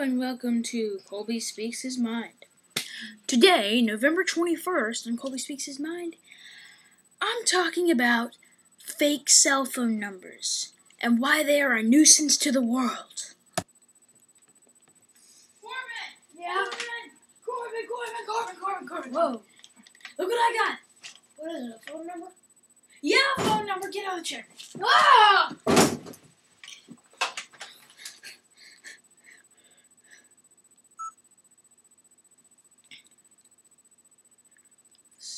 and 0.00 0.16
welcome 0.16 0.62
to 0.62 1.00
Colby 1.08 1.40
Speaks 1.40 1.82
His 1.82 1.98
Mind. 1.98 2.44
Today, 3.26 3.82
November 3.82 4.22
21st, 4.22 5.08
on 5.08 5.16
Colby 5.16 5.38
Speaks 5.38 5.64
His 5.64 5.80
Mind, 5.80 6.14
I'm 7.20 7.44
talking 7.44 7.90
about 7.90 8.36
fake 8.78 9.28
cell 9.28 9.64
phone 9.64 9.98
numbers 9.98 10.72
and 11.02 11.20
why 11.20 11.42
they 11.42 11.60
are 11.60 11.72
a 11.72 11.82
nuisance 11.82 12.36
to 12.36 12.52
the 12.52 12.62
world. 12.62 13.34
Corbin! 15.60 16.38
Yeah. 16.38 16.64
Corbin! 17.44 17.88
Corbin! 17.88 18.22
Corbin! 18.24 18.56
Corbin! 18.60 18.88
Corbin! 18.88 19.12
Whoa. 19.12 19.42
Look 20.16 20.28
what 20.28 20.36
I 20.36 20.56
got! 20.64 20.78
What 21.38 21.56
is 21.56 21.70
it? 21.70 21.74
A 21.74 21.90
phone 21.90 22.06
number? 22.06 22.26
Yeah, 23.02 23.16
phone 23.38 23.66
number, 23.66 23.88
get 23.88 24.06
out 24.06 24.18
of 24.18 24.18
the 24.20 24.24
chair. 24.24 24.46
Ah! 24.80 25.87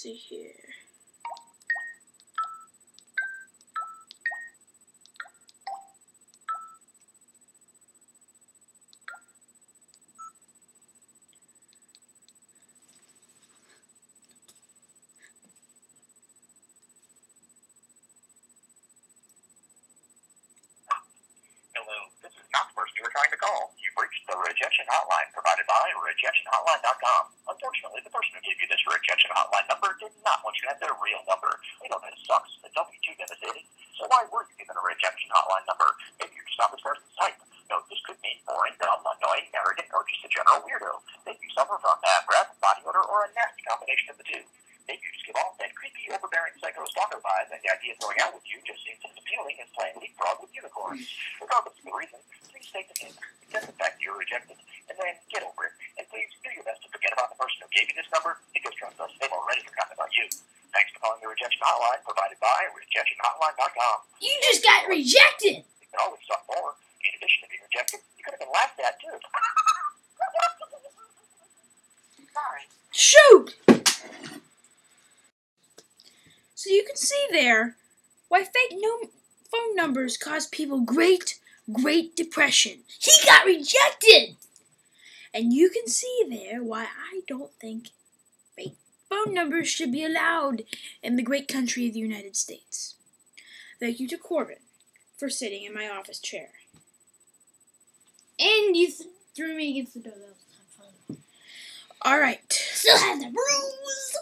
See 0.00 0.14
here. 0.14 0.56
Hello, 21.76 22.08
this 22.24 22.32
is 22.32 22.48
not 22.56 22.72
the 22.72 22.74
person 22.80 22.96
you 22.96 23.04
were 23.04 23.12
trying 23.12 23.28
to 23.28 23.36
call. 23.36 23.76
You've 23.76 24.00
reached 24.00 24.24
the 24.24 24.39
rejection 24.50 24.82
hotline 24.90 25.30
provided 25.30 25.62
by 25.70 25.78
rejectionhotline.com. 25.94 27.22
Unfortunately, 27.54 28.02
the 28.02 28.10
person 28.10 28.34
who 28.34 28.42
gave 28.42 28.58
you 28.58 28.66
this 28.66 28.82
rejection 28.82 29.30
hotline 29.30 29.62
number 29.70 29.94
did 30.02 30.10
not 30.26 30.42
want 30.42 30.58
you 30.58 30.66
to 30.66 30.74
have 30.74 30.82
their 30.82 30.96
real 30.98 31.22
number. 31.30 31.54
We 31.78 31.86
know 31.86 32.02
that 32.02 32.18
sucks. 32.26 32.50
It's 32.66 32.74
only 32.74 32.98
too 33.06 33.14
devastating. 33.14 33.62
So 33.94 34.10
why 34.10 34.26
were 34.26 34.42
you 34.50 34.54
given 34.58 34.74
a 34.74 34.82
rejection 34.82 35.30
hotline 35.30 35.62
number? 35.70 35.86
Maybe 36.18 36.34
you're 36.34 36.48
just 36.50 36.58
not 36.58 36.74
this 36.74 36.82
person's 36.82 37.14
type. 37.14 37.38
No, 37.70 37.78
this 37.86 38.02
could 38.02 38.18
mean 38.26 38.42
boring, 38.42 38.74
dumb, 38.82 39.06
annoying, 39.06 39.46
arrogant, 39.54 39.86
or 39.94 40.02
just 40.10 40.26
a 40.26 40.30
general 40.34 40.66
weirdo. 40.66 40.98
Maybe 41.22 41.38
you 41.46 41.50
suffer 41.54 41.78
from 41.78 41.94
bad 42.02 42.26
breath, 42.26 42.50
body 42.58 42.82
odor, 42.82 43.06
or 43.06 43.30
a 43.30 43.30
nasty 43.38 43.62
combination 43.62 44.10
of 44.10 44.18
the 44.18 44.26
two. 44.26 44.42
Maybe 44.90 44.98
you 45.06 45.14
just 45.14 45.30
give 45.30 45.38
off 45.38 45.54
that 45.62 45.70
creepy, 45.78 46.10
overbearing 46.10 46.58
psycho 46.58 46.82
stalker 46.90 47.22
vibe, 47.22 47.54
and 47.54 47.62
the 47.62 47.70
idea 47.70 47.94
of 47.94 48.02
going 48.02 48.18
out 48.18 48.34
with 48.34 48.42
you 48.50 48.58
just 48.66 48.82
seems 48.82 48.98
as 49.06 49.14
appealing 49.14 49.54
as 49.62 49.70
playing 49.70 49.94
leapfrog 50.02 50.42
with 50.42 50.50
unicorns. 50.50 51.06
Regardless 51.38 51.78
of 51.78 51.84
the 51.86 51.94
reason, 51.94 52.18
please 52.70 52.86
take 52.86 52.94
the 52.94 52.98
hint, 53.02 53.18
accept 53.42 53.66
the 53.66 53.74
fact 53.74 53.98
that 53.98 54.02
you're 54.02 54.14
rejected, 54.14 54.54
and 54.86 54.94
then 54.94 55.14
get 55.26 55.42
over 55.42 55.66
it. 55.66 55.74
And 55.98 56.06
please 56.06 56.30
do 56.46 56.50
your 56.54 56.62
best 56.62 56.82
to 56.86 56.88
forget 56.94 57.10
about 57.10 57.34
the 57.34 57.38
person 57.38 57.58
who 57.66 57.68
gave 57.74 57.90
you 57.90 57.96
this 57.98 58.06
number, 58.14 58.38
because 58.54 58.70
trust 58.78 58.94
us, 59.02 59.10
they've 59.18 59.34
already 59.34 59.66
forgotten 59.66 59.98
about 59.98 60.14
you. 60.14 60.30
Thanks 60.70 60.94
for 60.94 61.02
calling 61.02 61.18
the 61.18 61.26
rejection 61.26 61.58
hotline 61.66 61.98
provided 62.06 62.38
by 62.38 62.70
rejectionhotline.com. 62.78 63.96
You 64.22 64.30
just 64.46 64.62
got 64.62 64.86
rejected! 64.86 65.66
You 65.66 65.86
can 65.90 65.98
always 65.98 66.22
talk 66.30 66.46
more. 66.46 66.78
In 67.02 67.10
addition 67.18 67.42
to 67.42 67.48
being 67.50 67.64
rejected, 67.66 67.98
you 68.14 68.22
could 68.22 68.38
have 68.38 68.42
been 68.46 68.54
laughed 68.54 68.78
at 68.78 68.94
too. 69.02 69.18
Sorry. 72.30 72.64
Shoot! 72.94 73.58
So 76.54 76.70
you 76.70 76.84
can 76.86 76.94
see 76.94 77.24
there 77.34 77.74
why 78.28 78.44
fake 78.44 78.78
no- 78.78 79.10
phone 79.50 79.74
numbers 79.74 80.16
cause 80.16 80.46
people 80.46 80.80
great, 80.82 81.40
great 81.72 82.16
depression. 82.16 82.80
He 82.98 83.12
got 83.24 83.44
rejected! 83.44 84.36
And 85.32 85.52
you 85.52 85.70
can 85.70 85.86
see 85.86 86.24
there 86.28 86.62
why 86.62 86.82
I 86.84 87.20
don't 87.28 87.52
think 87.60 87.88
fake 88.56 88.76
phone 89.08 89.32
numbers 89.32 89.68
should 89.68 89.92
be 89.92 90.04
allowed 90.04 90.64
in 91.02 91.16
the 91.16 91.22
great 91.22 91.48
country 91.48 91.86
of 91.86 91.94
the 91.94 92.00
United 92.00 92.36
States. 92.36 92.96
Thank 93.78 94.00
you 94.00 94.08
to 94.08 94.18
Corbin 94.18 94.58
for 95.16 95.30
sitting 95.30 95.64
in 95.64 95.74
my 95.74 95.88
office 95.88 96.18
chair. 96.18 96.50
And 98.38 98.76
you 98.76 98.88
th- 98.88 99.08
threw 99.34 99.54
me 99.56 99.70
against 99.70 99.94
the 99.94 100.00
door. 100.00 100.14
That 100.18 100.28
was 100.28 100.96
fun. 101.06 101.18
All 102.02 102.18
right. 102.18 102.40
Still 102.52 102.98
have 102.98 103.20
the 103.20 103.26
bruise! 103.26 104.16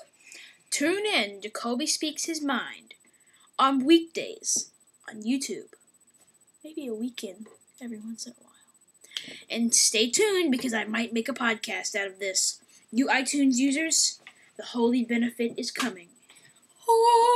Tune 0.71 1.07
in 1.07 1.41
to 1.41 1.51
Colby 1.51 1.87
Speaks 1.87 2.27
His 2.27 2.43
Mind 2.43 2.95
on 3.59 3.85
weekdays 3.85 4.71
on 5.09 5.23
YouTube. 5.23 5.73
Maybe 6.69 6.87
a 6.87 6.95
weekend 6.95 7.47
every 7.81 7.97
once 7.97 8.27
in 8.27 8.35
a 8.35 8.43
while. 8.43 9.37
And 9.49 9.75
stay 9.75 10.11
tuned 10.11 10.53
because 10.53 10.75
I 10.75 10.85
might 10.85 11.15
make 11.15 11.27
a 11.27 11.33
podcast 11.33 11.97
out 11.97 12.09
of 12.09 12.19
this. 12.19 12.61
You 12.93 13.07
iTunes 13.07 13.55
users, 13.55 14.21
the 14.59 14.65
holy 14.65 15.03
benefit 15.03 15.55
is 15.57 15.71
coming. 15.71 16.09
Oh. 16.87 17.28